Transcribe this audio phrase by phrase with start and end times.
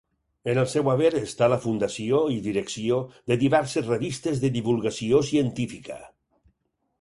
[0.51, 2.97] En el seu haver està la fundació i direcció
[3.33, 6.01] de diverses revistes de divulgació científica.